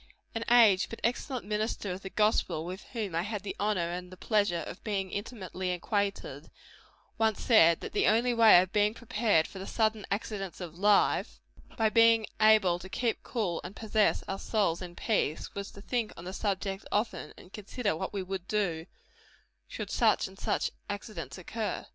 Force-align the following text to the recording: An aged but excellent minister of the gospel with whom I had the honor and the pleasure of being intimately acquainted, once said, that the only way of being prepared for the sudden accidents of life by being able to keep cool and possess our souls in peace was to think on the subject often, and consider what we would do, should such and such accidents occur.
An 0.33 0.43
aged 0.49 0.89
but 0.89 0.99
excellent 1.03 1.45
minister 1.45 1.91
of 1.91 2.01
the 2.01 2.09
gospel 2.09 2.65
with 2.65 2.85
whom 2.93 3.13
I 3.13 3.21
had 3.21 3.43
the 3.43 3.55
honor 3.59 3.91
and 3.91 4.11
the 4.11 4.17
pleasure 4.17 4.63
of 4.65 4.83
being 4.83 5.11
intimately 5.11 5.69
acquainted, 5.71 6.49
once 7.19 7.39
said, 7.39 7.81
that 7.81 7.93
the 7.93 8.07
only 8.07 8.33
way 8.33 8.59
of 8.63 8.73
being 8.73 8.95
prepared 8.95 9.45
for 9.45 9.59
the 9.59 9.67
sudden 9.67 10.07
accidents 10.09 10.59
of 10.59 10.73
life 10.75 11.39
by 11.77 11.89
being 11.89 12.25
able 12.39 12.79
to 12.79 12.89
keep 12.89 13.21
cool 13.21 13.61
and 13.63 13.75
possess 13.75 14.23
our 14.27 14.39
souls 14.39 14.81
in 14.81 14.95
peace 14.95 15.53
was 15.53 15.69
to 15.69 15.81
think 15.81 16.13
on 16.17 16.25
the 16.25 16.33
subject 16.33 16.83
often, 16.91 17.31
and 17.37 17.53
consider 17.53 17.95
what 17.95 18.11
we 18.11 18.23
would 18.23 18.47
do, 18.47 18.87
should 19.67 19.91
such 19.91 20.27
and 20.27 20.39
such 20.39 20.71
accidents 20.89 21.37
occur. 21.37 21.85